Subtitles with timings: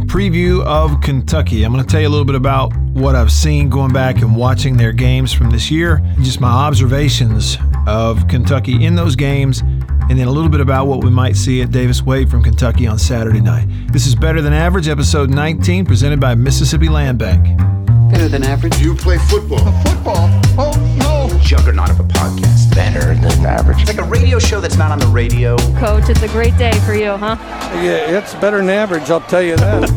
[0.00, 1.62] a preview of Kentucky.
[1.62, 4.34] I'm going to tell you a little bit about what I've seen going back and
[4.34, 10.18] watching their games from this year, just my observations of Kentucky in those games, and
[10.18, 12.98] then a little bit about what we might see at Davis Wade from Kentucky on
[12.98, 13.66] Saturday night.
[13.92, 17.58] This is Better Than Average, episode 19, presented by Mississippi Land Bank.
[18.10, 18.78] Better than average.
[18.78, 19.70] You play football.
[19.82, 20.28] Football?
[20.58, 20.69] Oh, no.
[21.50, 22.72] Juggernaut of a podcast.
[22.76, 23.84] Better than average.
[23.88, 25.56] Like a radio show that's not on the radio.
[25.80, 27.36] Coach, it's a great day for you, huh?
[27.82, 29.90] Yeah, it's better than average, I'll tell you that.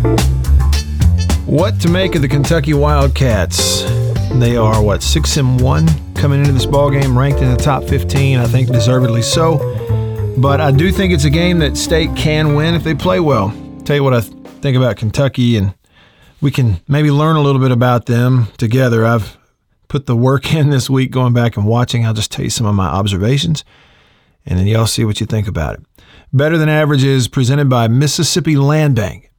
[1.45, 3.83] What to make of the Kentucky Wildcats?
[4.39, 7.83] They are what six and one coming into this ball game, ranked in the top
[7.83, 8.39] 15.
[8.39, 9.59] I think deservedly so.
[10.39, 13.56] But I do think it's a game that State can win if they play well.
[13.86, 14.33] Tell you what I th-
[14.64, 15.75] think about Kentucky, and
[16.42, 19.06] we can maybe learn a little bit about them together.
[19.06, 19.37] I've
[19.93, 22.04] put the work in this week going back and watching.
[22.04, 23.64] I'll just tell you some of my observations,
[24.43, 25.86] and then y'all see what you think about it.
[26.34, 29.29] Better Than Average is presented by Mississippi Land Bank.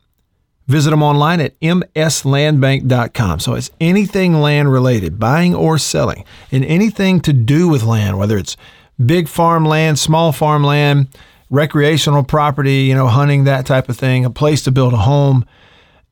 [0.68, 3.40] Visit them online at mslandbank.com.
[3.40, 8.38] So it's anything land related, buying or selling, and anything to do with land, whether
[8.38, 8.56] it's
[9.04, 11.08] big farmland, small farmland,
[11.50, 15.44] recreational property, you know, hunting, that type of thing, a place to build a home,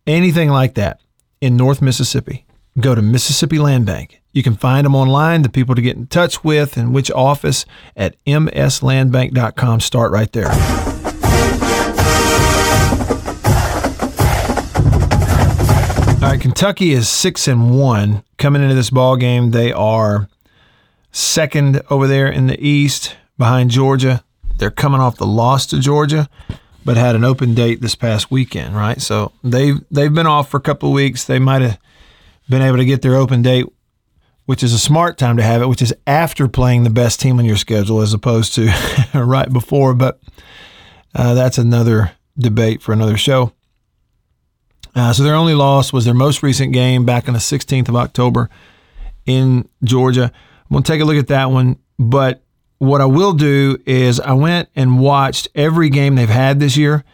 [0.05, 1.00] anything like that
[1.41, 2.44] in North Mississippi.
[2.78, 4.22] Go to Mississippi Land Bank.
[4.33, 7.66] You can find them online, the people to get in touch with, and which office
[7.97, 9.80] at mslandbank.com.
[9.80, 10.50] Start right there.
[16.22, 19.50] All right, Kentucky is six and one coming into this ball game.
[19.50, 20.28] They are
[21.10, 24.22] second over there in the East behind Georgia.
[24.56, 26.28] They're coming off the loss to Georgia,
[26.84, 29.00] but had an open date this past weekend, right?
[29.00, 31.25] So they've they've been off for a couple of weeks.
[31.25, 31.78] They might have
[32.48, 33.66] been able to get their open date,
[34.46, 37.38] which is a smart time to have it, which is after playing the best team
[37.38, 38.70] on your schedule as opposed to
[39.14, 39.94] right before.
[39.94, 40.20] But
[41.14, 43.52] uh, that's another debate for another show.
[44.94, 47.96] Uh, so their only loss was their most recent game back on the 16th of
[47.96, 48.50] October
[49.24, 50.32] in Georgia.
[50.72, 51.78] To take a look at that one.
[51.98, 52.42] But
[52.78, 57.04] what I will do is I went and watched every game they've had this year,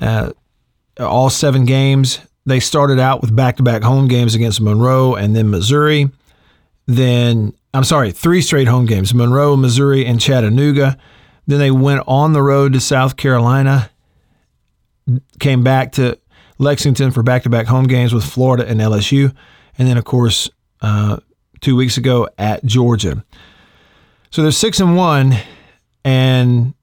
[0.00, 0.32] uh,
[1.00, 2.20] all seven games.
[2.46, 6.08] They started out with back to back home games against Monroe and then Missouri.
[6.86, 10.96] Then, I'm sorry, three straight home games Monroe, Missouri, and Chattanooga.
[11.48, 13.90] Then they went on the road to South Carolina,
[15.40, 16.18] came back to
[16.58, 19.34] Lexington for back to back home games with Florida and LSU.
[19.76, 20.48] And then, of course,
[20.80, 21.18] uh,
[21.60, 23.24] two weeks ago at Georgia.
[24.30, 25.36] So they're six and one,
[26.04, 26.74] and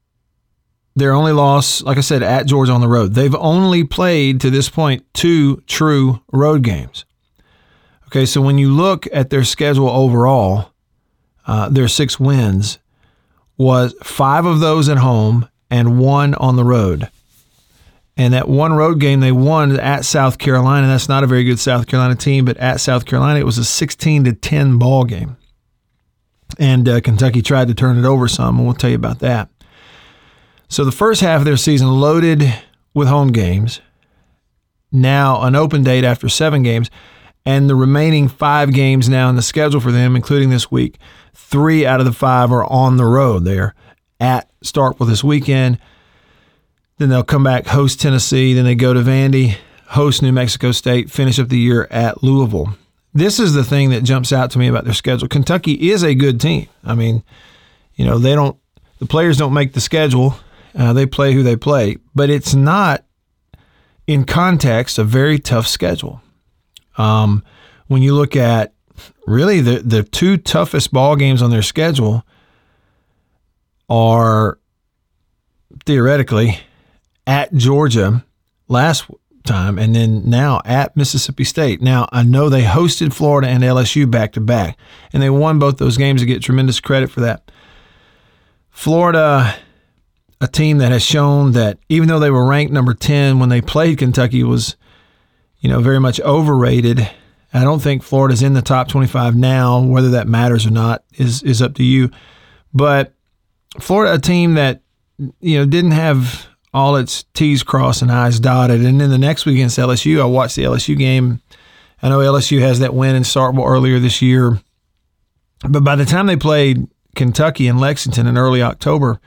[0.95, 3.13] their only loss, like I said, at Georgia on the road.
[3.13, 7.05] They've only played to this point two true road games.
[8.07, 10.69] Okay, so when you look at their schedule overall,
[11.47, 12.77] uh, their six wins
[13.57, 17.09] was five of those at home and one on the road.
[18.15, 20.85] And that one road game they won at South Carolina.
[20.85, 23.65] That's not a very good South Carolina team, but at South Carolina, it was a
[23.65, 25.37] 16 to 10 ball game.
[26.59, 29.49] And uh, Kentucky tried to turn it over some, and we'll tell you about that.
[30.73, 32.51] So the first half of their season loaded
[32.95, 33.79] with home games.
[34.91, 36.89] Now an open date after seven games,
[37.45, 40.97] and the remaining five games now in the schedule for them, including this week.
[41.35, 43.45] Three out of the five are on the road.
[43.45, 43.75] They're
[44.19, 45.77] at Starkville this weekend.
[46.97, 48.55] Then they'll come back, host Tennessee.
[48.55, 49.57] Then they go to Vandy,
[49.89, 52.75] host New Mexico State, finish up the year at Louisville.
[53.13, 55.27] This is the thing that jumps out to me about their schedule.
[55.27, 56.67] Kentucky is a good team.
[56.83, 57.23] I mean,
[57.93, 58.57] you know, they don't,
[58.97, 60.35] the players don't make the schedule.
[60.75, 63.05] Uh, they play who they play, but it's not
[64.07, 66.21] in context a very tough schedule.
[66.97, 67.43] Um,
[67.87, 68.73] when you look at
[69.25, 72.23] really the, the two toughest ball games on their schedule
[73.89, 74.57] are
[75.85, 76.59] theoretically
[77.27, 78.23] at Georgia
[78.67, 79.05] last
[79.43, 81.81] time and then now at Mississippi State.
[81.81, 84.77] Now, I know they hosted Florida and LSU back to back,
[85.11, 87.51] and they won both those games to get tremendous credit for that.
[88.69, 89.55] Florida,
[90.43, 93.61] a team that has shown that even though they were ranked number 10 when they
[93.61, 94.75] played Kentucky, was,
[95.59, 97.09] you know, very much overrated.
[97.53, 99.81] I don't think Florida's in the top 25 now.
[99.81, 102.11] Whether that matters or not is is up to you.
[102.73, 103.13] But
[103.79, 104.81] Florida, a team that
[105.39, 108.83] you know didn't have all its T's crossed and I's dotted.
[108.83, 111.41] And then the next week against LSU, I watched the LSU game.
[112.01, 114.59] I know LSU has that win in Starkville earlier this year.
[115.69, 119.21] But by the time they played Kentucky and Lexington in early October,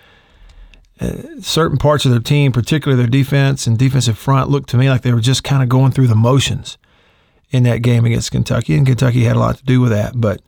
[0.98, 4.88] Uh, certain parts of their team, particularly their defense and defensive front, looked to me
[4.88, 6.78] like they were just kind of going through the motions
[7.50, 8.76] in that game against Kentucky.
[8.76, 10.18] And Kentucky had a lot to do with that.
[10.18, 10.40] But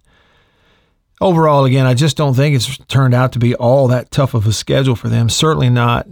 [1.21, 4.47] overall, again, I just don't think it's turned out to be all that tough of
[4.47, 5.29] a schedule for them.
[5.29, 6.07] Certainly not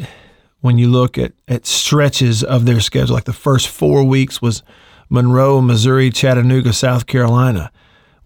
[0.61, 3.15] when you look at, at stretches of their schedule.
[3.15, 4.63] Like the first four weeks was
[5.09, 7.71] Monroe, Missouri, Chattanooga, South Carolina.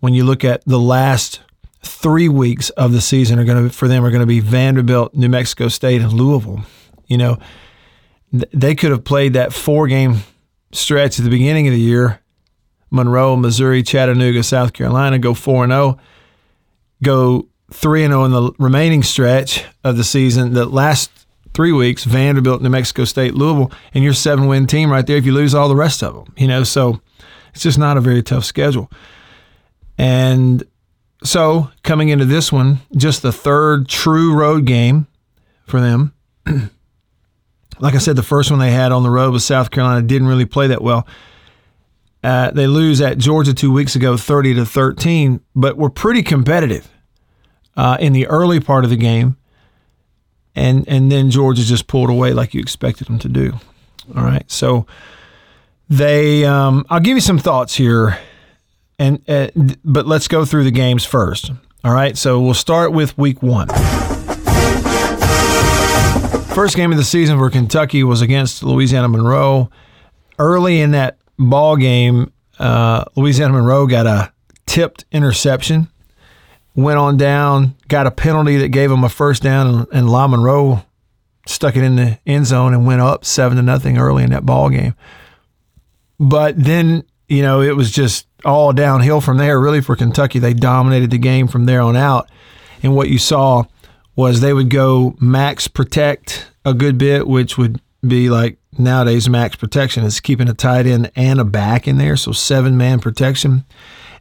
[0.00, 1.40] When you look at the last
[1.82, 5.14] three weeks of the season are going to for them are going to be Vanderbilt,
[5.14, 6.64] New Mexico State, and Louisville.
[7.06, 7.38] You know,
[8.32, 10.18] th- they could have played that four game
[10.72, 12.20] stretch at the beginning of the year.
[12.90, 15.98] Monroe, Missouri, Chattanooga, South Carolina go four and zero.
[17.02, 20.52] Go three and zero in the remaining stretch of the season.
[20.52, 21.10] The last
[21.54, 25.16] three weeks, Vanderbilt, New Mexico State, Louisville, and your seven win team right there.
[25.16, 27.00] If you lose all the rest of them, you know, so
[27.54, 28.90] it's just not a very tough schedule.
[29.98, 30.64] And
[31.22, 35.06] so coming into this one, just the third true road game
[35.66, 36.14] for them.
[37.78, 40.02] like I said, the first one they had on the road was South Carolina.
[40.02, 41.06] Didn't really play that well.
[42.22, 46.88] Uh, they lose at Georgia two weeks ago, thirty to thirteen, but were pretty competitive
[47.76, 49.36] uh, in the early part of the game,
[50.54, 53.54] and and then Georgia just pulled away like you expected them to do.
[54.14, 54.86] All right, so
[55.88, 56.44] they.
[56.44, 58.18] Um, I'll give you some thoughts here
[59.00, 59.48] and uh,
[59.82, 61.50] but let's go through the games first.
[61.82, 63.68] All right, so we'll start with week one.
[66.54, 69.70] First game of the season for Kentucky was against Louisiana Monroe.
[70.38, 74.32] Early in that ball game, uh, Louisiana Monroe got a
[74.66, 75.88] tipped interception,
[76.74, 80.84] went on down, got a penalty that gave them a first down, and, La Monroe
[81.46, 84.44] stuck it in the end zone and went up seven to nothing early in that
[84.44, 84.94] ball game.
[86.18, 90.38] But then you know it was just all downhill from there, really, for Kentucky.
[90.38, 92.28] They dominated the game from there on out.
[92.82, 93.64] And what you saw
[94.16, 99.56] was they would go max protect a good bit, which would be like nowadays max
[99.56, 103.64] protection is keeping a tight end and a back in there, so seven man protection.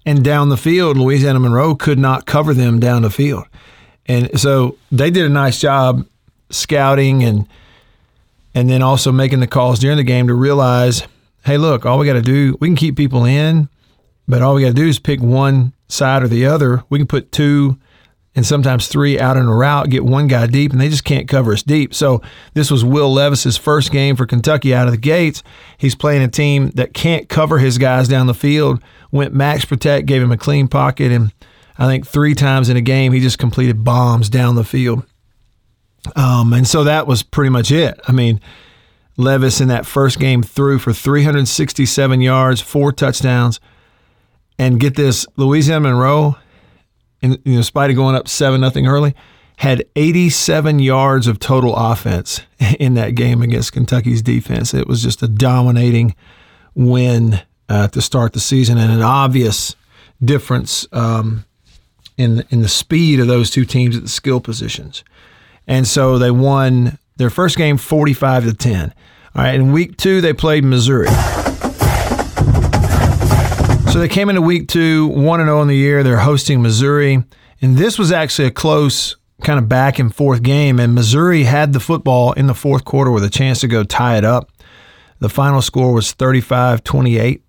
[0.06, 3.46] And down the field, Louisiana Monroe could not cover them down the field.
[4.06, 6.06] And so they did a nice job
[6.50, 7.48] scouting and
[8.56, 11.04] and then also making the calls during the game to realize,
[11.46, 13.70] hey, look, all we got to do, we can keep people in
[14.30, 16.84] but all we got to do is pick one side or the other.
[16.88, 17.80] We can put two
[18.36, 21.28] and sometimes three out in a route, get one guy deep, and they just can't
[21.28, 21.96] cover us deep.
[21.96, 22.22] So
[22.54, 25.42] this was Will Levis's first game for Kentucky out of the gates.
[25.80, 28.84] He's playing a team that can't cover his guys down the field.
[29.12, 31.34] Went max protect, gave him a clean pocket, and
[31.80, 35.04] I think three times in a game he just completed bombs down the field.
[36.16, 38.00] Um, and so that was pretty much it.
[38.08, 38.40] I mean,
[39.18, 43.60] Levis in that first game threw for 367 yards, four touchdowns
[44.60, 46.36] and get this, Louisiana Monroe,
[47.22, 49.16] in, in spite of going up seven nothing early,
[49.56, 52.42] had 87 yards of total offense
[52.80, 54.74] in that game against Kentucky's defense.
[54.74, 56.14] It was just a dominating
[56.76, 59.76] win uh, to start the season, and an obvious
[60.24, 61.46] difference um,
[62.18, 65.04] in in the speed of those two teams at the skill positions.
[65.68, 68.94] And so they won their first game 45 to 10.
[69.36, 71.10] All right, in week two they played Missouri.
[73.92, 76.04] So they came into week two, 1 0 in the year.
[76.04, 77.24] They're hosting Missouri.
[77.60, 80.80] And this was actually a close kind of back and forth game.
[80.80, 84.18] And Missouri had the football in the fourth quarter with a chance to go tie
[84.18, 84.52] it up.
[85.18, 87.44] The final score was 35 28,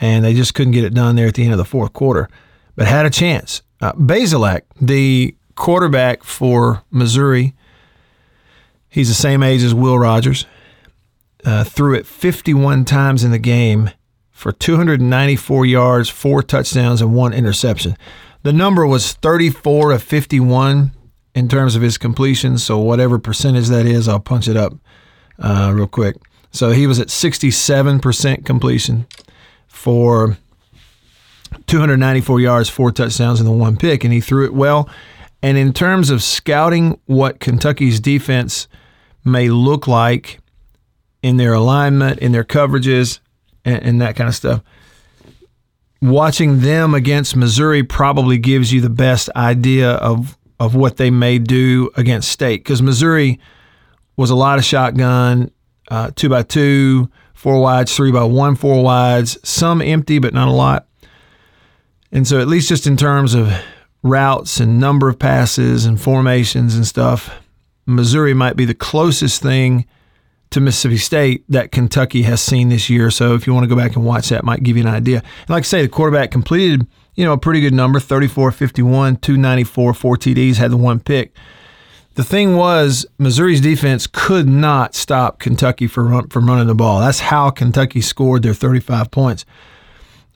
[0.00, 2.26] and they just couldn't get it done there at the end of the fourth quarter,
[2.74, 3.60] but had a chance.
[3.82, 7.54] Uh, Bazelak, the quarterback for Missouri,
[8.88, 10.46] he's the same age as Will Rogers,
[11.44, 13.90] uh, threw it 51 times in the game
[14.42, 17.96] for 294 yards, four touchdowns, and one interception.
[18.42, 20.90] The number was 34 of 51
[21.32, 22.64] in terms of his completions.
[22.64, 24.74] So, whatever percentage that is, I'll punch it up
[25.38, 26.16] uh, real quick.
[26.50, 29.06] So, he was at 67% completion
[29.68, 30.36] for
[31.68, 34.90] 294 yards, four touchdowns, and the one pick, and he threw it well.
[35.40, 38.66] And in terms of scouting what Kentucky's defense
[39.24, 40.40] may look like
[41.22, 43.20] in their alignment, in their coverages,
[43.64, 44.62] and, and that kind of stuff.
[46.00, 51.38] Watching them against Missouri probably gives you the best idea of of what they may
[51.38, 53.40] do against State because Missouri
[54.16, 55.50] was a lot of shotgun,
[55.90, 60.46] uh, two by two, four wides, three by one, four wides, some empty but not
[60.46, 60.86] a lot.
[62.12, 63.52] And so, at least just in terms of
[64.04, 67.30] routes and number of passes and formations and stuff,
[67.86, 69.86] Missouri might be the closest thing
[70.52, 73.10] to Mississippi State that Kentucky has seen this year.
[73.10, 75.18] So if you want to go back and watch that, might give you an idea.
[75.18, 79.16] And like I say, the quarterback completed, you know, a pretty good number 34 51,
[79.16, 81.34] 294, four TDs, had the one pick.
[82.14, 87.00] The thing was, Missouri's defense could not stop Kentucky from, from running the ball.
[87.00, 89.46] That's how Kentucky scored their 35 points.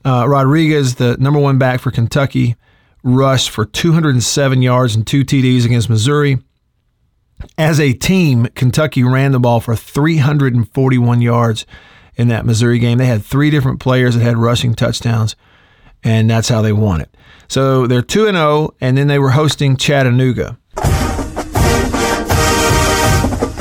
[0.03, 2.55] Uh, Rodriguez, the number one back for Kentucky,
[3.03, 6.39] rushed for 207 yards and two TDs against Missouri.
[7.57, 11.65] As a team, Kentucky ran the ball for 341 yards
[12.15, 12.97] in that Missouri game.
[12.97, 15.35] They had three different players that had rushing touchdowns,
[16.03, 17.15] and that's how they won it.
[17.47, 20.57] So they're 2 and 0, and then they were hosting Chattanooga.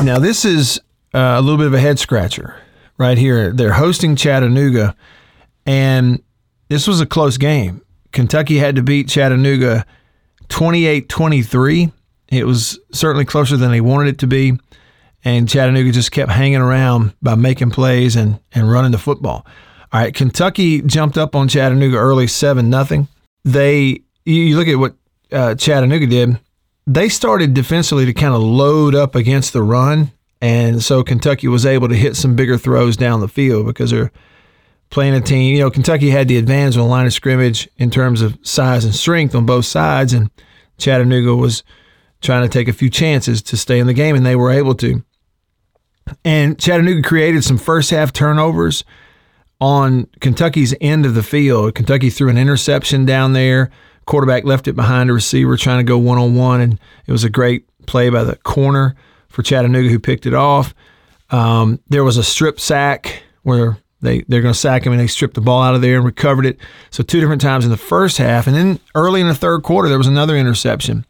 [0.03, 0.79] Now, this is
[1.15, 2.61] uh, a little bit of a head scratcher
[2.99, 3.53] right here.
[3.53, 4.95] They're hosting Chattanooga,
[5.65, 6.23] and
[6.69, 7.83] this was a close game.
[8.13, 9.85] Kentucky had to beat Chattanooga
[10.49, 11.93] 28 23.
[12.29, 14.59] It was certainly closer than they wanted it to be.
[15.25, 19.47] And Chattanooga just kept hanging around by making plays and, and running the football.
[19.93, 23.09] All right, Kentucky jumped up on Chattanooga early 7 nothing.
[23.45, 24.95] They, you look at what
[25.33, 26.39] uh, Chattanooga did,
[26.87, 30.13] they started defensively to kind of load up against the run.
[30.41, 34.13] And so Kentucky was able to hit some bigger throws down the field because they're
[34.91, 35.55] playing a team.
[35.57, 38.85] You know, Kentucky had the advantage on the line of scrimmage in terms of size
[38.85, 40.13] and strength on both sides.
[40.13, 40.31] And
[40.79, 41.65] Chattanooga was
[42.21, 44.75] trying to take a few chances to stay in the game, and they were able
[44.77, 45.03] to.
[46.25, 48.85] And Chattanooga created some first half turnovers
[49.61, 51.75] on Kentucky's end of the field.
[51.75, 53.71] Kentucky threw an interception down there
[54.07, 57.25] quarterback left it behind a receiver trying to go one on one, and it was
[57.25, 58.95] a great play by the corner
[59.29, 60.75] for Chattanooga who picked it off.
[61.31, 65.07] Um, there was a strip sack where they they're going to sack him and they
[65.07, 66.59] stripped the ball out of there and recovered it.
[66.91, 69.89] So two different times in the first half, and then early in the third quarter
[69.89, 71.05] there was another interception.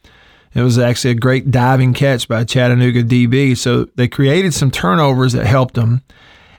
[0.57, 3.57] It was actually a great diving catch by Chattanooga DB.
[3.57, 6.03] So they created some turnovers that helped them,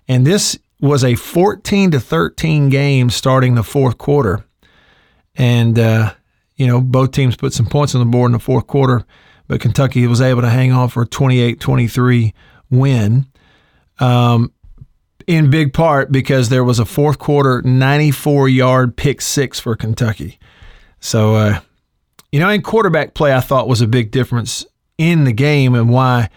[0.07, 4.45] and this was a 14 to 13 game starting the fourth quarter,
[5.35, 6.13] and uh,
[6.57, 9.03] you know, both teams put some points on the board in the fourth quarter,
[9.47, 12.33] but Kentucky was able to hang on for a 28 23
[12.69, 13.25] win.
[13.99, 14.53] Um,
[15.25, 20.39] in big part because there was a fourth quarter 94 yard pick six for Kentucky.
[20.99, 21.59] So, uh,
[22.31, 24.65] you know, in quarterback play, I thought was a big difference
[24.97, 26.29] in the game and why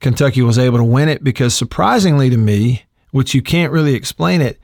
[0.00, 4.40] Kentucky was able to win it because surprisingly to me, which you can't really explain
[4.40, 4.58] it,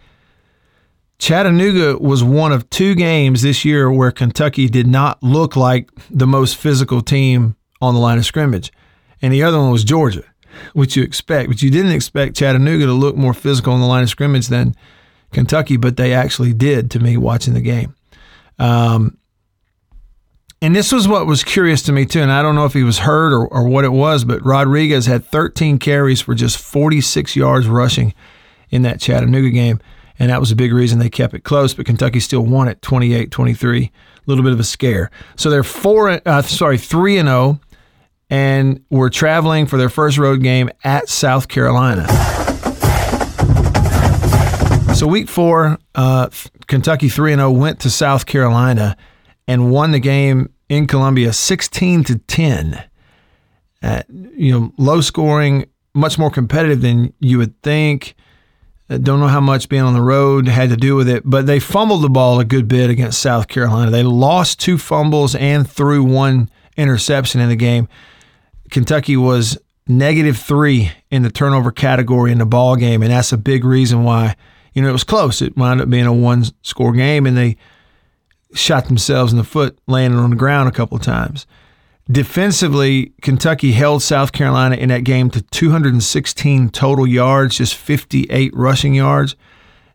[1.18, 6.26] Chattanooga was one of two games this year where Kentucky did not look like the
[6.26, 8.72] most physical team on the line of scrimmage.
[9.20, 10.22] And the other one was Georgia,
[10.74, 11.48] which you expect.
[11.48, 14.76] But you didn't expect Chattanooga to look more physical on the line of scrimmage than
[15.32, 17.96] Kentucky, but they actually did to me watching the game.
[18.60, 19.17] Um,
[20.60, 22.20] and this was what was curious to me, too.
[22.20, 25.06] And I don't know if he was hurt or, or what it was, but Rodriguez
[25.06, 28.14] had 13 carries for just 46 yards rushing
[28.70, 29.80] in that Chattanooga game
[30.18, 31.74] and that was a big reason they kept it close.
[31.74, 33.86] But Kentucky still won it 28-23.
[33.86, 33.90] A
[34.26, 35.10] little bit of a scare.
[35.36, 37.60] So they're four, uh, sorry, three and zero, oh,
[38.30, 42.06] and we're traveling for their first road game at South Carolina.
[44.94, 46.28] So week four, uh,
[46.66, 48.96] Kentucky three and zero oh went to South Carolina
[49.48, 52.84] and won the game in Columbia, sixteen to ten.
[53.82, 55.64] Uh, you know, low scoring,
[55.94, 58.14] much more competitive than you would think.
[58.88, 61.60] Don't know how much being on the road had to do with it, but they
[61.60, 63.90] fumbled the ball a good bit against South Carolina.
[63.90, 67.86] They lost two fumbles and threw one interception in the game.
[68.70, 73.38] Kentucky was negative three in the turnover category in the ball game, and that's a
[73.38, 74.36] big reason why.
[74.72, 75.42] You know, it was close.
[75.42, 77.56] It wound up being a one-score game, and they
[78.54, 81.46] shot themselves in the foot, landing on the ground a couple of times.
[82.10, 88.94] Defensively, Kentucky held South Carolina in that game to 216 total yards, just 58 rushing
[88.94, 89.36] yards.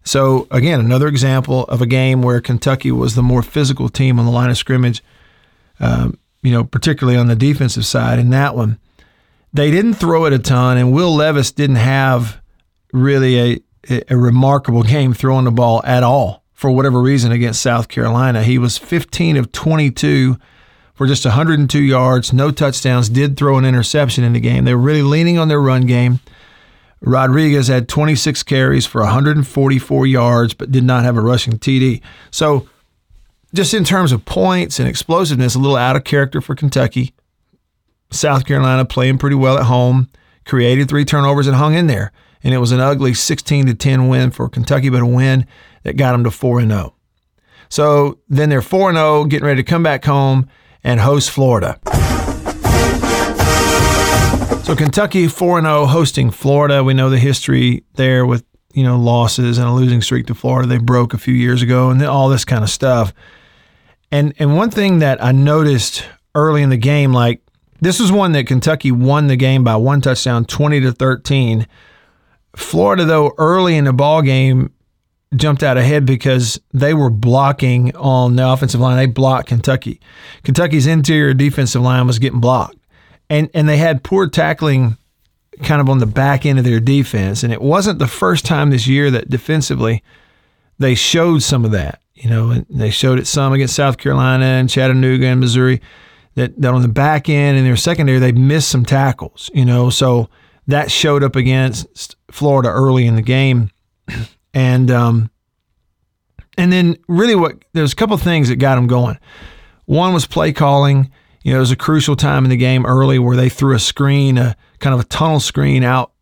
[0.04, 4.26] So, again, another example of a game where Kentucky was the more physical team on
[4.26, 5.02] the line of scrimmage,
[5.80, 8.78] um, you know, particularly on the defensive side in that one.
[9.52, 12.42] They didn't throw it a ton, and Will Levis didn't have
[12.92, 17.88] really a, a remarkable game throwing the ball at all for whatever reason against South
[17.88, 18.44] Carolina.
[18.44, 20.38] He was 15 of 22
[20.94, 24.64] for just 102 yards, no touchdowns, did throw an interception in the game.
[24.64, 26.20] They were really leaning on their run game.
[27.02, 32.02] Rodriguez had 26 carries for 144 yards, but did not have a rushing TD.
[32.32, 32.70] So,
[33.54, 37.14] just in terms of points and explosiveness, a little out of character for Kentucky.
[38.10, 40.10] South Carolina playing pretty well at home,
[40.46, 42.12] created three turnovers and hung in there.
[42.44, 45.46] And it was an ugly 16 to 10 win for Kentucky, but a win
[45.84, 46.96] that got them to 4 and 0.
[47.70, 50.48] So then they're 4 and 0, getting ready to come back home
[50.84, 51.80] and host Florida.
[54.64, 56.84] So Kentucky 4 and 0 hosting Florida.
[56.84, 60.68] We know the history there with, you know, losses and a losing streak to Florida
[60.68, 63.14] they broke a few years ago and all this kind of stuff.
[64.12, 67.42] And and one thing that I noticed early in the game like
[67.82, 71.68] this was one that Kentucky won the game by one touchdown 20 to 13.
[72.56, 74.72] Florida though early in the ball game
[75.36, 78.98] jumped out ahead because they were blocking on the offensive line.
[78.98, 80.00] They blocked Kentucky.
[80.44, 82.78] Kentucky's interior defensive line was getting blocked.
[83.30, 84.98] and and they had poor tackling
[85.62, 87.44] kind of on the back end of their defense.
[87.44, 90.04] And it wasn't the first time this year that defensively
[90.80, 92.00] they showed some of that.
[92.16, 95.82] You know, and they showed it some against South Carolina and Chattanooga and Missouri.
[96.36, 99.90] That, that on the back end in their secondary, they missed some tackles, you know.
[99.90, 100.30] So
[100.68, 103.70] that showed up against Florida early in the game.
[104.54, 105.32] And um,
[106.58, 109.18] and then really what there's a couple things that got him going.
[109.86, 111.12] One was play calling.
[111.42, 113.80] You know, it was a crucial time in the game early where they threw a
[113.80, 116.14] screen, a kind of a tunnel screen out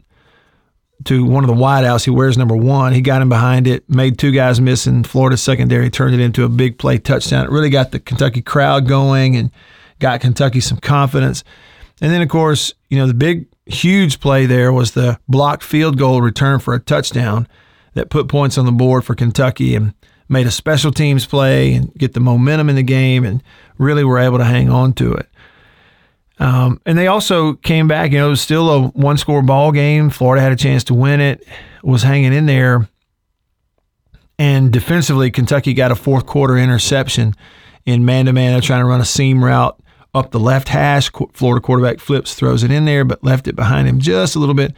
[1.06, 2.06] to one of the wideouts.
[2.06, 2.94] He wears number one.
[2.94, 6.44] He got him behind it, made two guys miss in Florida secondary, turned it into
[6.44, 7.46] a big play touchdown.
[7.46, 9.52] It really got the Kentucky crowd going and
[10.00, 11.44] got Kentucky some confidence.
[12.02, 15.98] And then, of course, you know, the big, huge play there was the blocked field
[15.98, 17.48] goal return for a touchdown
[17.94, 19.94] that put points on the board for Kentucky and
[20.30, 23.44] made a special teams play and get the momentum in the game and
[23.78, 25.28] really were able to hang on to it.
[26.40, 28.12] Um, and they also came back.
[28.12, 30.10] You know, it was still a one score ball game.
[30.10, 31.46] Florida had a chance to win it,
[31.84, 32.88] was hanging in there.
[34.40, 37.36] And defensively, Kentucky got a fourth quarter interception
[37.86, 39.80] in man to man, trying to run a seam route
[40.16, 41.12] up the left hash.
[41.34, 44.56] Florida quarterback flips, throws it in there, but left it behind him just a little
[44.56, 44.74] bit.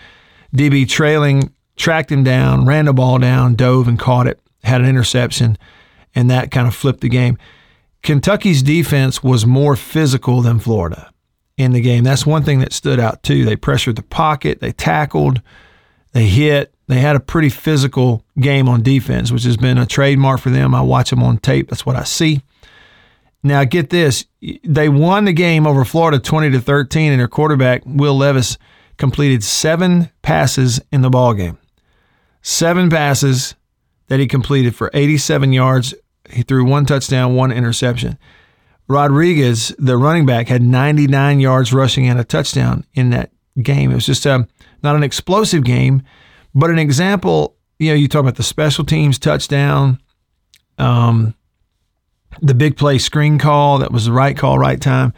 [0.54, 4.88] DB trailing, tracked him down, ran the ball down, dove and caught it, had an
[4.88, 5.58] interception,
[6.16, 7.38] and that kind of flipped the game.
[8.02, 11.12] Kentucky's defense was more physical than Florida
[11.58, 12.04] in the game.
[12.04, 13.46] That's one thing that stood out too.
[13.46, 15.42] They pressured the pocket, they tackled,
[16.14, 16.74] they hit.
[16.88, 20.76] They had a pretty physical game on defense, which has been a trademark for them.
[20.76, 21.70] I watch them on tape.
[21.70, 22.42] That's what I see.
[23.42, 24.26] Now get this,
[24.64, 28.58] they won the game over Florida 20 to 13 and their quarterback Will Levis
[28.98, 31.58] completed 7 passes in the ball game.
[32.44, 33.56] 7 passes
[34.08, 35.96] that he completed for 87 yards.
[36.30, 38.20] He threw one touchdown, one interception.
[38.88, 43.32] Rodriguez, the running back, had 99 yards rushing and a touchdown in that
[43.62, 43.92] game.
[43.92, 44.48] It was just a,
[44.84, 46.04] not an explosive game,
[46.54, 47.56] but an example.
[47.80, 50.02] You know, you talk about the special teams touchdown,
[50.78, 51.34] um,
[52.42, 55.14] the big play screen call that was the right call, right time.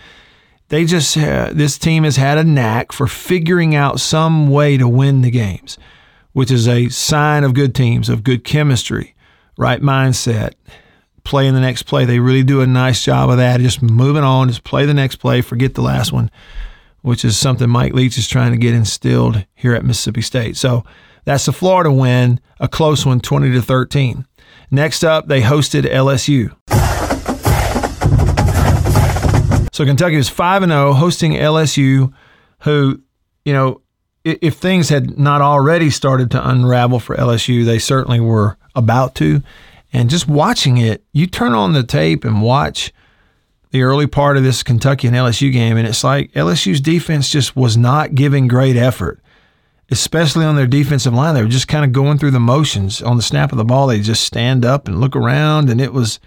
[0.70, 4.88] They just, uh, this team has had a knack for figuring out some way to
[4.88, 5.78] win the games,
[6.36, 9.16] which is a sign of good teams, of good chemistry,
[9.58, 10.52] right mindset
[11.24, 12.04] play in the next play.
[12.04, 13.62] They really do a nice job of that.
[13.62, 16.30] Just moving on, just play the next play, forget the last one,
[17.04, 20.58] which is something Mike Leach is trying to get instilled here at Mississippi State.
[20.58, 20.84] So
[21.24, 24.26] that's the Florida win, a close one, 20 to 13.
[24.72, 26.54] Next up, they hosted LSU.
[29.72, 32.14] So Kentucky was 5 and 0 hosting LSU
[32.60, 33.02] who,
[33.46, 33.80] you know,
[34.26, 39.42] if things had not already started to unravel for LSU, they certainly were about to.
[39.94, 42.92] And just watching it, you turn on the tape and watch
[43.70, 47.56] the early part of this Kentucky and LSU game, and it's like LSU's defense just
[47.56, 49.22] was not giving great effort,
[49.92, 51.36] especially on their defensive line.
[51.36, 53.88] They were just kind of going through the motions on the snap of the ball.
[53.88, 56.20] They just stand up and look around, and it was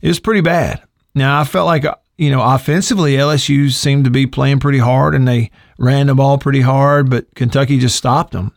[0.00, 0.82] it was pretty bad.
[1.14, 1.84] Now I felt like
[2.16, 6.38] you know offensively LSU seemed to be playing pretty hard, and they ran the ball
[6.38, 8.52] pretty hard, but Kentucky just stopped them.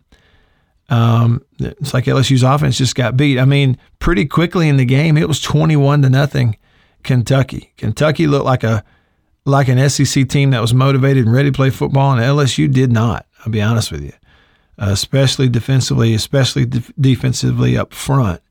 [0.90, 3.38] Um, it's like LSU's offense just got beat.
[3.38, 6.58] I mean, pretty quickly in the game, it was 21 to nothing
[7.04, 7.74] Kentucky.
[7.78, 8.84] Kentucky looked like a
[9.46, 12.92] like an SEC team that was motivated and ready to play football, and LSU did
[12.92, 13.26] not.
[13.40, 14.14] I'll be honest with you,
[14.78, 18.42] uh, especially defensively, especially de- defensively up front.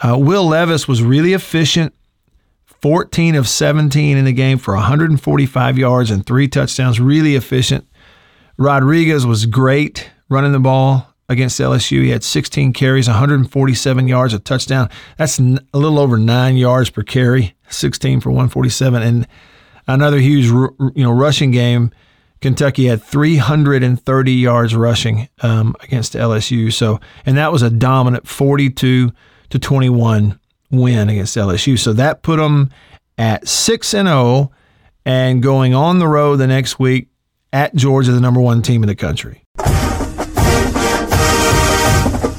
[0.00, 1.94] Uh, Will Levis was really efficient.
[2.82, 6.98] 14 of 17 in the game for 145 yards and three touchdowns.
[6.98, 7.86] Really efficient.
[8.56, 12.02] Rodriguez was great running the ball against LSU.
[12.02, 14.90] He had 16 carries, 147 yards, a touchdown.
[15.16, 19.28] That's a little over nine yards per carry, 16 for 147, and
[19.86, 21.92] another huge you know rushing game.
[22.40, 26.72] Kentucky had 330 yards rushing um, against LSU.
[26.72, 29.12] So, and that was a dominant 42
[29.50, 31.78] to 21 win against LSU.
[31.78, 32.70] So that put them
[33.18, 34.52] at six and zero, oh
[35.04, 37.08] and going on the road the next week
[37.52, 39.44] at Georgia, the number one team in the country.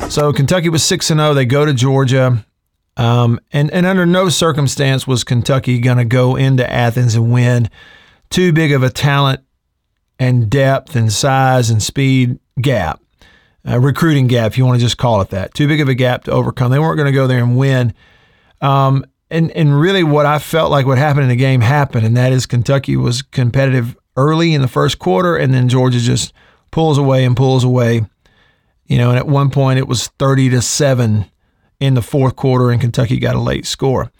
[0.09, 1.31] So Kentucky was six and zero.
[1.31, 1.33] Oh.
[1.33, 2.45] They go to Georgia,
[2.97, 7.69] um, and and under no circumstance was Kentucky going to go into Athens and win.
[8.29, 9.41] Too big of a talent
[10.19, 13.01] and depth and size and speed gap,
[13.67, 15.53] uh, recruiting gap, if you want to just call it that.
[15.53, 16.71] Too big of a gap to overcome.
[16.71, 17.93] They weren't going to go there and win.
[18.61, 22.15] Um, and and really, what I felt like what happened in the game happened, and
[22.17, 26.33] that is Kentucky was competitive early in the first quarter, and then Georgia just
[26.69, 28.01] pulls away and pulls away
[28.91, 31.25] you know, and at one point it was 30 to 7
[31.79, 34.11] in the fourth quarter, and Kentucky got a late score.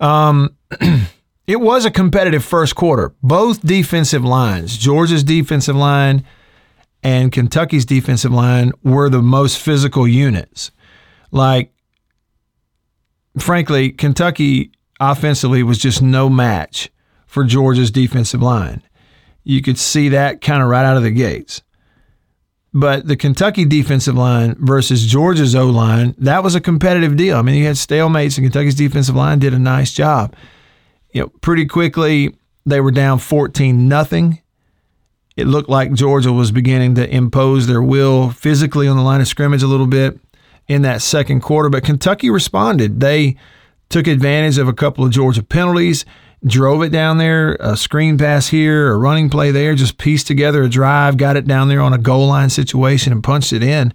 [0.00, 0.56] Um,
[1.46, 3.14] it was a competitive first quarter.
[3.22, 6.24] Both defensive lines, Georgia's defensive line
[7.02, 10.70] and Kentucky's defensive line, were the most physical units.
[11.30, 11.74] Like,
[13.38, 14.70] frankly, Kentucky
[15.00, 16.90] offensively was just no match
[17.26, 18.82] for Georgia's defensive line.
[19.44, 21.62] You could see that kind of right out of the gates.
[22.72, 27.38] But the Kentucky defensive line versus Georgia's O line, that was a competitive deal.
[27.38, 30.34] I mean, you had stalemates, and Kentucky's defensive line did a nice job.
[31.12, 34.42] You know, pretty quickly they were down 14 nothing.
[35.36, 39.28] It looked like Georgia was beginning to impose their will physically on the line of
[39.28, 40.18] scrimmage a little bit
[40.68, 43.00] in that second quarter, but Kentucky responded.
[43.00, 43.36] They
[43.88, 46.04] took advantage of a couple of Georgia penalties,
[46.44, 50.62] drove it down there, a screen pass here, a running play there, just pieced together
[50.62, 53.92] a drive, got it down there on a goal line situation and punched it in.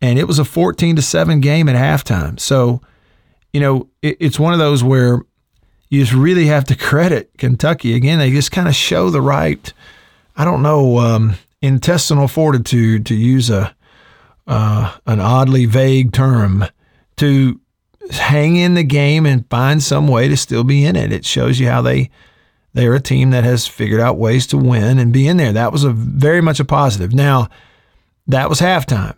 [0.00, 2.38] And it was a 14 to 7 game at halftime.
[2.38, 2.80] So,
[3.52, 5.22] you know, it, it's one of those where
[5.88, 7.94] you just really have to credit Kentucky.
[7.94, 9.72] Again, they just kind of show the right,
[10.36, 13.74] I don't know, um, intestinal fortitude to use a
[14.46, 16.64] uh, an oddly vague term
[17.16, 17.60] to
[18.10, 21.12] hang in the game and find some way to still be in it.
[21.12, 22.10] It shows you how they
[22.72, 25.52] they're a team that has figured out ways to win and be in there.
[25.52, 27.14] That was a very much a positive.
[27.14, 27.48] Now,
[28.26, 29.16] that was halftime.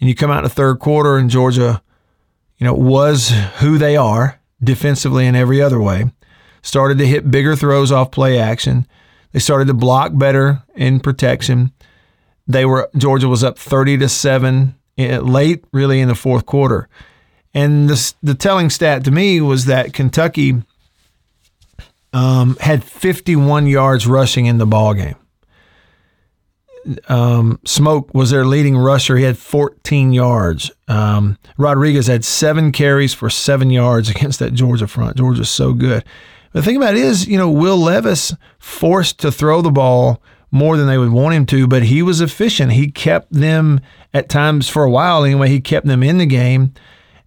[0.00, 1.82] And you come out in the third quarter and Georgia,
[2.58, 6.12] you know, was who they are defensively and every other way.
[6.62, 8.86] Started to hit bigger throws off play action.
[9.32, 11.72] They started to block better in protection.
[12.46, 16.88] They were Georgia was up 30 to 7 late really in the fourth quarter.
[17.54, 20.62] And the, the telling stat to me was that Kentucky
[22.12, 25.16] um, had 51 yards rushing in the ball game.
[27.08, 29.16] Um, Smoke was their leading rusher.
[29.16, 30.70] He had 14 yards.
[30.88, 35.16] Um, Rodriguez had seven carries for seven yards against that Georgia front.
[35.16, 36.04] Georgia's so good.
[36.52, 40.76] The thing about it is, you know, Will Levis forced to throw the ball more
[40.76, 42.72] than they would want him to, but he was efficient.
[42.72, 43.80] He kept them
[44.12, 46.74] at times for a while anyway, he kept them in the game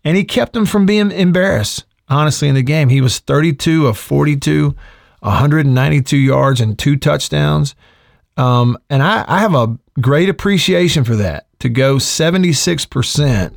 [0.03, 2.89] and he kept them from being embarrassed, honestly, in the game.
[2.89, 4.75] He was 32 of 42,
[5.19, 7.75] 192 yards and two touchdowns.
[8.35, 13.55] Um, and I, I have a great appreciation for that to go 76%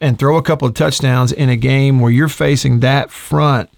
[0.00, 3.70] and throw a couple of touchdowns in a game where you're facing that front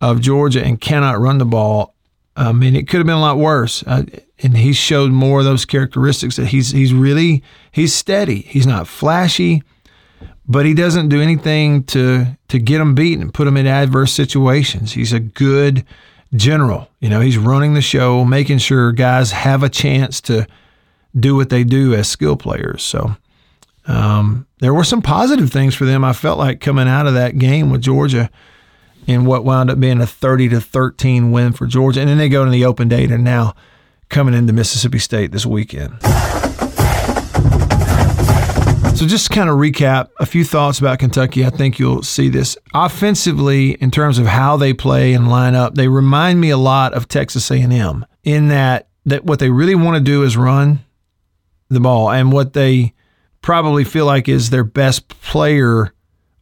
[0.00, 1.94] of Georgia and cannot run the ball.
[2.36, 3.82] I mean, it could have been a lot worse.
[3.86, 4.04] Uh,
[4.42, 8.42] and he showed more of those characteristics that he's he's really he's steady.
[8.42, 9.62] He's not flashy,
[10.46, 14.92] but he doesn't do anything to to get them beaten put them in adverse situations.
[14.92, 15.84] He's a good
[16.34, 16.88] general.
[17.00, 20.46] You know, he's running the show, making sure guys have a chance to
[21.18, 22.82] do what they do as skill players.
[22.82, 23.16] So
[23.86, 26.04] um, there were some positive things for them.
[26.04, 28.30] I felt like coming out of that game with Georgia
[29.06, 32.00] in what wound up being a 30 to 13 win for Georgia.
[32.00, 33.54] And then they go to the open date and now
[34.08, 35.98] coming into Mississippi State this weekend.
[38.96, 41.44] So just kind of recap a few thoughts about Kentucky.
[41.44, 45.74] I think you'll see this offensively in terms of how they play and line up.
[45.74, 49.96] They remind me a lot of Texas A&M in that that what they really want
[49.96, 50.84] to do is run
[51.68, 52.92] the ball and what they
[53.40, 55.92] probably feel like is their best player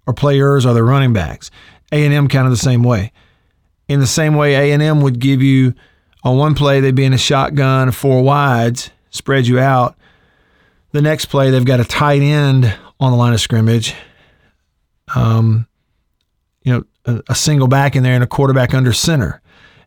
[0.07, 1.51] or players are the running backs.
[1.93, 3.13] A&M kind of the same way.
[3.89, 5.75] In the same way A&M would give you
[6.23, 9.97] on one play they'd be in a shotgun, four wides, spread you out.
[10.93, 13.95] The next play they've got a tight end on the line of scrimmage.
[15.15, 15.67] Um,
[16.63, 19.41] you know, a, a single back in there and a quarterback under center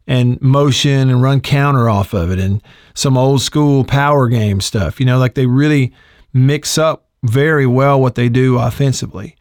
[0.07, 2.61] and motion and run counter off of it and
[2.93, 4.99] some old school power game stuff.
[4.99, 5.93] You know, like they really
[6.33, 9.35] mix up very well what they do offensively.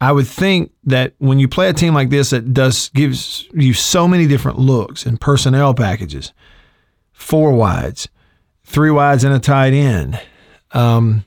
[0.00, 3.74] I would think that when you play a team like this that does gives you
[3.74, 6.32] so many different looks and personnel packages,
[7.12, 8.08] four wides,
[8.64, 10.18] three wides and a tight end,
[10.72, 11.24] um,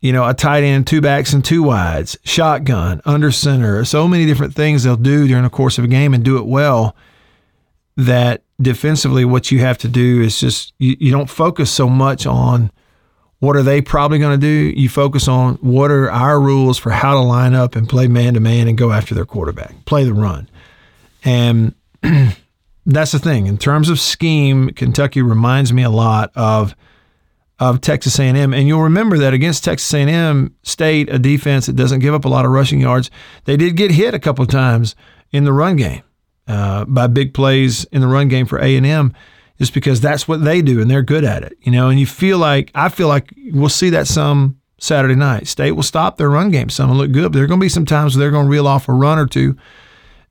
[0.00, 4.24] you know, a tight end, two backs and two wides, shotgun, under center, so many
[4.24, 6.96] different things they'll do during the course of a game and do it well.
[7.98, 12.26] That defensively, what you have to do is just you, you don't focus so much
[12.26, 12.70] on
[13.38, 14.80] what are they probably going to do?
[14.80, 18.34] You focus on what are our rules for how to line up and play man
[18.34, 20.48] to man and go after their quarterback, play the run.
[21.24, 21.74] And
[22.86, 23.46] that's the thing.
[23.46, 26.74] In terms of scheme, Kentucky reminds me a lot of
[27.58, 28.52] of Texas A&M.
[28.52, 32.28] And you'll remember that against Texas A&M State, a defense that doesn't give up a
[32.28, 33.10] lot of rushing yards,
[33.44, 34.94] they did get hit a couple of times
[35.32, 36.02] in the run game
[36.46, 39.14] uh, by big plays in the run game for A&M
[39.58, 41.88] just because that's what they do and they're good at it, you know.
[41.88, 45.46] And you feel like I feel like we'll see that some Saturday night.
[45.46, 47.64] State will stop their run game some and look good, but there are going to
[47.64, 49.56] be some times where they're going to reel off a run or two,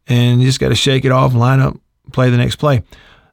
[0.08, 1.78] and you just got to shake it off, line up,
[2.12, 2.84] play the next play.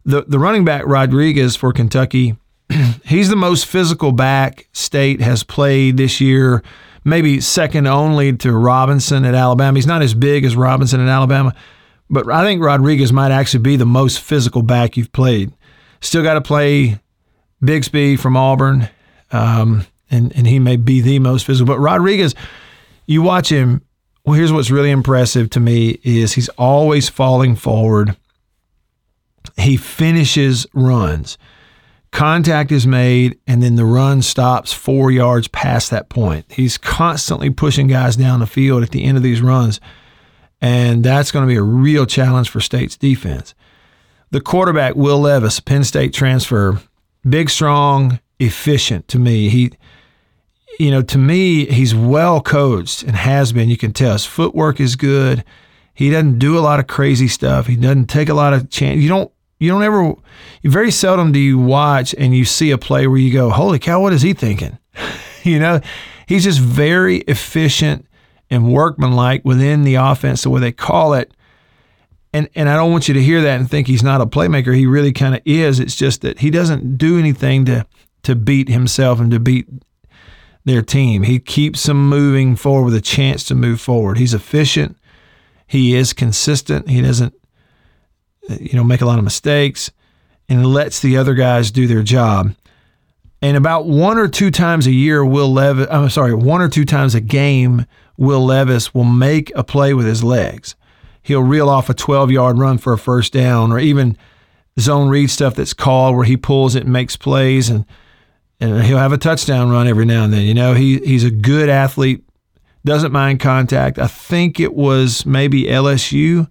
[0.05, 2.37] The the running back Rodriguez for Kentucky,
[3.05, 6.63] he's the most physical back State has played this year,
[7.05, 9.77] maybe second only to Robinson at Alabama.
[9.77, 11.55] He's not as big as Robinson at Alabama,
[12.09, 15.53] but I think Rodriguez might actually be the most physical back you've played.
[16.03, 17.01] Still got to play
[17.63, 18.89] Bigsby from Auburn,
[19.31, 21.75] um, and and he may be the most physical.
[21.75, 22.35] But Rodriguez,
[23.07, 23.83] you watch him.
[24.25, 28.17] Well, here's what's really impressive to me is he's always falling forward.
[29.57, 31.39] He finishes runs.
[32.13, 36.45] Contact is made, and then the run stops four yards past that point.
[36.51, 39.81] He's constantly pushing guys down the field at the end of these runs,
[40.61, 43.55] and that's going to be a real challenge for State's defense.
[44.33, 46.81] The quarterback, Will Levis, Penn State transfer,
[47.29, 49.51] big, strong, efficient to me.
[49.51, 49.73] He,
[50.79, 53.69] you know, to me, he's well coached and has been.
[53.69, 55.45] You can tell his footwork is good.
[55.93, 57.67] He doesn't do a lot of crazy stuff.
[57.67, 59.01] He doesn't take a lot of chance.
[59.01, 59.31] You don't.
[59.61, 60.15] You don't ever.
[60.65, 64.01] Very seldom do you watch and you see a play where you go, "Holy cow!
[64.01, 64.79] What is he thinking?"
[65.43, 65.79] you know,
[66.27, 68.07] he's just very efficient
[68.49, 71.35] and workmanlike within the offense, the way they call it.
[72.33, 74.75] And and I don't want you to hear that and think he's not a playmaker.
[74.75, 75.79] He really kind of is.
[75.79, 77.87] It's just that he doesn't do anything to
[78.23, 79.69] to beat himself and to beat
[80.65, 81.25] their team.
[81.25, 84.19] He keeps them moving forward with a chance to move forward.
[84.19, 84.97] He's efficient.
[85.67, 86.89] He is consistent.
[86.89, 87.35] He doesn't,
[88.49, 89.91] uh, you know, make a lot of mistakes
[90.49, 92.55] and lets the other guys do their job.
[93.41, 96.85] And about one or two times a year, Will Levis, I'm sorry, one or two
[96.85, 100.77] times a game, Will Levis will make a play with his legs.
[101.23, 104.17] He'll reel off a 12 yard run for a first down or even
[104.79, 107.69] zone read stuff that's called where he pulls it and makes plays.
[107.69, 107.87] And
[108.63, 110.43] and he'll have a touchdown run every now and then.
[110.43, 112.25] You know, he he's a good athlete,
[112.85, 113.99] doesn't mind contact.
[113.99, 116.49] I think it was maybe LSU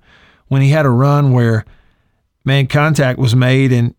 [0.48, 1.64] when he had a run where
[2.44, 3.96] man contact was made and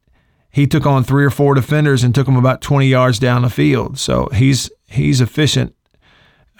[0.50, 3.48] he took on three or four defenders and took them about 20 yards down the
[3.48, 3.98] field.
[3.98, 5.74] So he's he's efficient,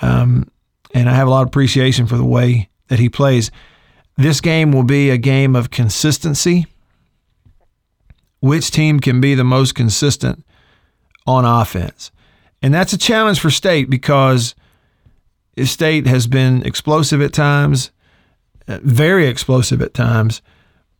[0.00, 0.50] um,
[0.94, 3.50] and I have a lot of appreciation for the way that he plays.
[4.16, 6.66] This game will be a game of consistency.
[8.40, 10.44] Which team can be the most consistent?
[11.26, 12.10] on offense.
[12.62, 14.54] And that's a challenge for State because
[15.64, 17.90] State has been explosive at times,
[18.68, 20.42] uh, very explosive at times,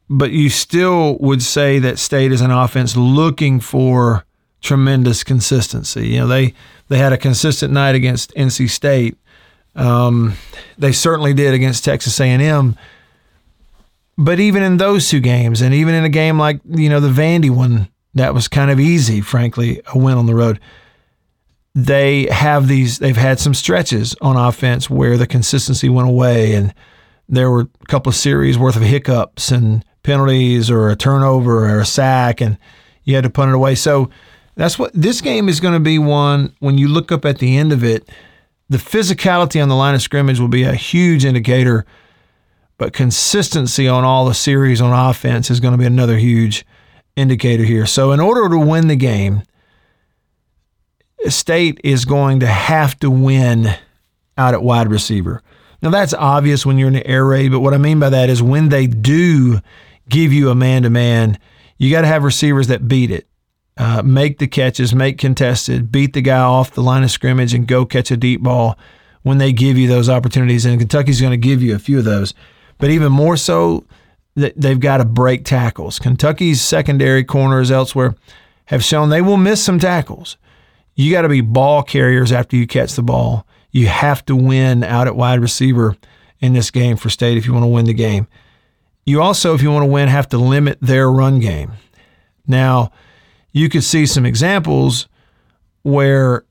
[0.09, 4.25] but you still would say that State is an offense looking for
[4.61, 6.09] tremendous consistency.
[6.09, 6.55] You know, they
[6.89, 9.17] they had a consistent night against NC State.
[9.75, 10.35] Um,
[10.77, 12.77] they certainly did against Texas A&M.
[14.19, 17.09] But even in those two games, and even in a game like you know the
[17.09, 20.61] Vandy one that was kind of easy, frankly, a win on the road.
[21.75, 26.75] They have these, they've had some stretches on offense where the consistency went away and
[27.29, 31.81] there were a couple of series worth of hiccups and penalties or a turnover or
[31.81, 32.59] a sack and
[33.05, 33.75] you had to punt it away.
[33.75, 34.11] So
[34.55, 37.57] that's what this game is going to be one when you look up at the
[37.57, 38.07] end of it,
[38.69, 41.87] the physicality on the line of scrimmage will be a huge indicator,
[42.79, 46.65] but consistency on all the series on offense is going to be another huge
[47.17, 47.87] indicator here.
[47.87, 49.43] So, in order to win the game,
[51.29, 53.75] State is going to have to win
[54.37, 55.43] out at wide receiver.
[55.81, 58.31] Now, that's obvious when you're in the air raid, but what I mean by that
[58.31, 59.61] is when they do
[60.09, 61.39] give you a man to man,
[61.79, 63.27] you got to have receivers that beat it.
[63.77, 67.67] Uh, make the catches, make contested, beat the guy off the line of scrimmage, and
[67.67, 68.79] go catch a deep ball
[69.23, 70.65] when they give you those opportunities.
[70.65, 72.35] And Kentucky's going to give you a few of those.
[72.83, 73.85] But even more so,
[74.35, 76.01] they've got to break tackles.
[76.01, 78.17] Kentucky's secondary corners elsewhere
[78.65, 80.37] have shown they will miss some tackles.
[80.97, 83.47] You got to be ball carriers after you catch the ball.
[83.71, 85.97] You have to win out at wide receiver
[86.41, 88.27] in this game for state if you want to win the game.
[89.07, 91.75] You also, if you want to win, have to limit their run game.
[92.49, 92.91] Now,
[93.53, 95.07] you could see some examples
[95.83, 96.45] where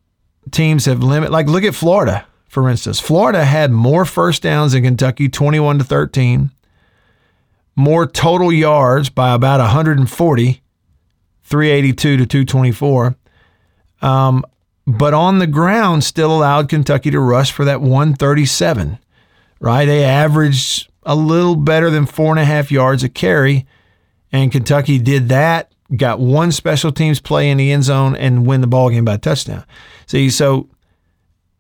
[0.50, 3.00] teams have limit like look at Florida, for instance.
[3.00, 6.52] Florida had more first downs in Kentucky, 21 to 13
[7.76, 10.62] more total yards by about 140,
[11.44, 13.16] 382 to 224.
[14.02, 14.46] Um,
[14.88, 19.00] but on the ground, still allowed Kentucky to rush for that 137,
[19.60, 19.86] right?
[19.86, 23.66] They averaged a little better than four and a half yards a carry,
[24.32, 28.62] and Kentucky did that, got one special teams play in the end zone, and win
[28.62, 29.66] the ball game by a touchdown.
[30.08, 30.68] See, so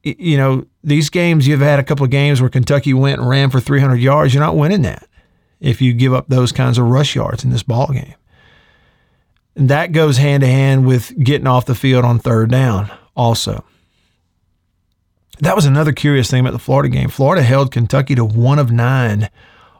[0.03, 3.49] you know these games you've had a couple of games where Kentucky went and ran
[3.49, 4.33] for 300 yards.
[4.33, 5.07] You're not winning that
[5.59, 8.15] if you give up those kinds of rush yards in this ball game.
[9.55, 13.63] And that goes hand to hand with getting off the field on third down also.
[15.39, 17.09] That was another curious thing about the Florida game.
[17.09, 19.29] Florida held Kentucky to one of nine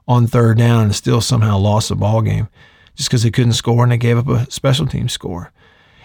[0.07, 2.47] on third down and still somehow lost the ball game
[2.95, 5.51] just because they couldn't score and they gave up a special team score.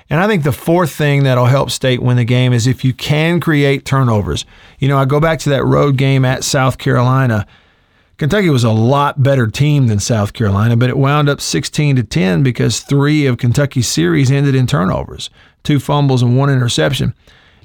[0.09, 2.93] And I think the fourth thing that'll help State win the game is if you
[2.93, 4.45] can create turnovers.
[4.79, 7.47] You know, I go back to that road game at South Carolina.
[8.17, 12.03] Kentucky was a lot better team than South Carolina, but it wound up 16 to
[12.03, 15.29] 10 because three of Kentucky's series ended in turnovers,
[15.65, 17.13] two fumbles and one interception.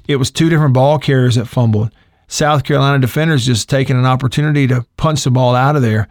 [0.08, 1.90] It was two different ball carriers that fumbled.
[2.26, 6.08] South Carolina defenders just taking an opportunity to punch the ball out of there.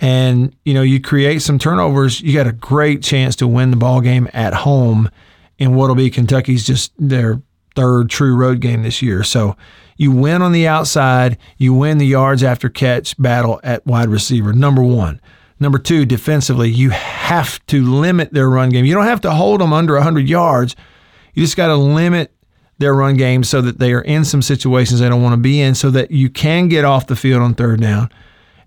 [0.00, 3.76] And, you know, you create some turnovers, you got a great chance to win the
[3.76, 5.08] ball game at home
[5.58, 7.40] in what'll be Kentucky's just their
[7.74, 9.22] third true road game this year.
[9.24, 9.56] So
[9.96, 14.52] you win on the outside, you win the yards after catch battle at wide receiver,
[14.52, 15.20] number one.
[15.60, 18.84] Number two, defensively, you have to limit their run game.
[18.84, 20.74] You don't have to hold them under 100 yards.
[21.32, 22.34] You just got to limit
[22.78, 25.60] their run game so that they are in some situations they don't want to be
[25.60, 28.10] in so that you can get off the field on third down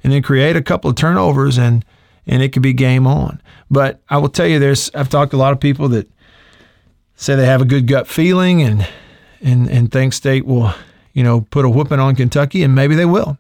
[0.03, 1.83] and then create a couple of turnovers and
[2.29, 3.41] and it could be game on.
[3.71, 6.09] But I will tell you there's I've talked to a lot of people that
[7.17, 8.87] say they have a good gut feeling and
[9.41, 10.73] and and think state will,
[11.13, 13.37] you know, put a whooping on Kentucky and maybe they will.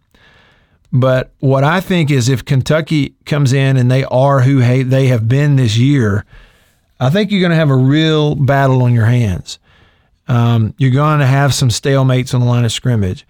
[0.91, 5.27] But what I think is if Kentucky comes in and they are who they have
[5.27, 6.25] been this year,
[6.99, 9.59] I think you're going to have a real battle on your hands.
[10.27, 13.25] Um, you're going to have some stalemates on the line of scrimmage.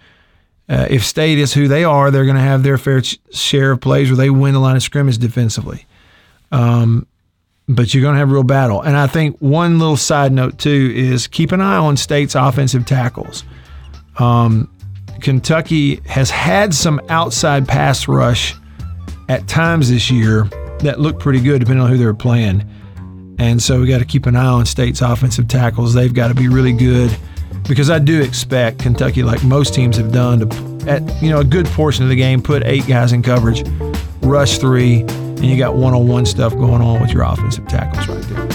[0.70, 3.82] Uh, if State is who they are, they're going to have their fair share of
[3.82, 5.86] plays where they win the line of scrimmage defensively.
[6.52, 7.08] Um,
[7.68, 8.82] but you're going to have real battle.
[8.82, 12.86] And I think one little side note too is keep an eye on State's offensive
[12.86, 13.44] tackles.
[14.20, 14.72] Um,
[15.22, 18.56] Kentucky has had some outside pass rush
[19.30, 20.44] at times this year
[20.80, 22.64] that looked pretty good, depending on who they're playing.
[23.40, 25.94] And so we got to keep an eye on State's offensive tackles.
[25.94, 27.16] They've got to be really good
[27.68, 31.44] because I do expect Kentucky, like most teams have done, to at you know a
[31.44, 33.64] good portion of the game put eight guys in coverage,
[34.22, 35.04] rush three,
[35.38, 38.50] and you got one-on-one stuff going on with your offensive tackles right there.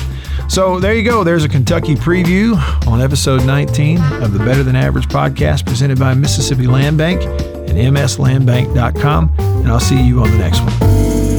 [0.48, 1.24] So there you go.
[1.24, 6.12] There's a Kentucky preview on episode 19 of the Better Than Average podcast presented by
[6.14, 9.32] Mississippi Land Bank and mslandbank.com.
[9.38, 11.31] And I'll see you on the next one.